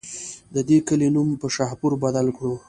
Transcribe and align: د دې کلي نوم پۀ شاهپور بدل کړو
د 0.55 0.57
دې 0.67 0.77
کلي 0.87 1.07
نوم 1.15 1.29
پۀ 1.39 1.47
شاهپور 1.55 1.91
بدل 2.03 2.27
کړو 2.37 2.53